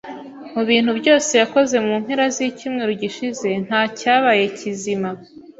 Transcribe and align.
Mu 0.53 0.61
bintu 0.69 0.91
byose 0.99 1.31
yakoze 1.41 1.75
mu 1.85 1.93
mpera 2.03 2.25
zicyumweru 2.35 2.91
gishize 3.01 3.49
nta 3.65 3.81
cyabaye 3.99 4.43
kizima 4.57 5.09